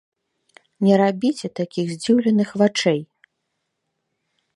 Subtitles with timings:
[0.85, 2.99] Не рабіце такіх здзіўленых вачэй!